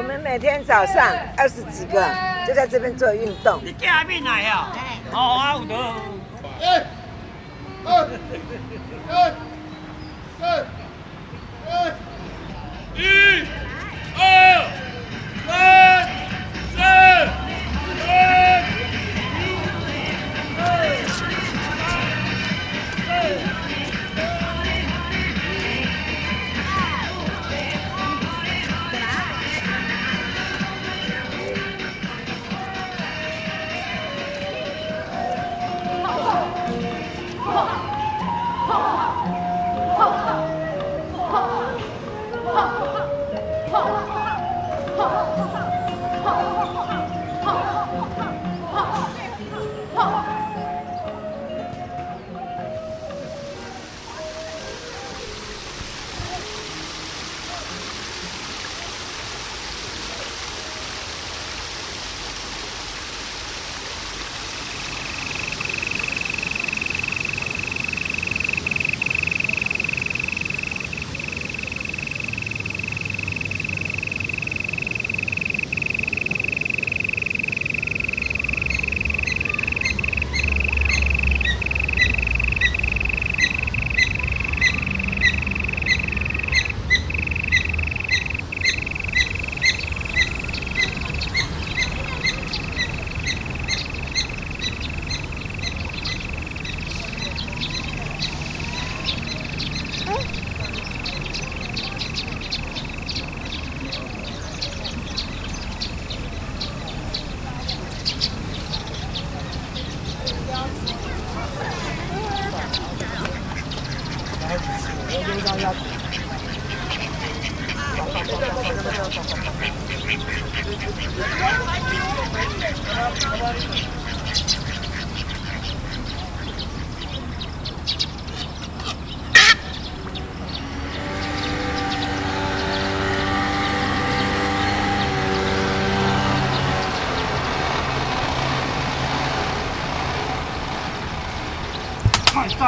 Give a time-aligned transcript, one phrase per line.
[0.00, 2.02] 们每天早上二十几个
[2.46, 3.60] 就在这边做运动。
[3.62, 4.68] 你家边来呀？
[5.12, 5.74] 哦，啊有得。
[6.64, 6.84] 哎，
[7.84, 8.08] 二，
[10.40, 10.66] 三，
[11.66, 11.92] 四，
[12.96, 13.44] 一，
[14.16, 14.20] 二，
[45.02, 45.58] 哈哈哈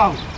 [0.00, 0.37] Oh.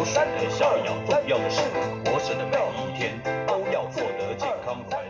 [0.00, 1.60] 有谁的逍遥，重要的是
[2.04, 5.09] 活着的每一天都要过得健康快乐。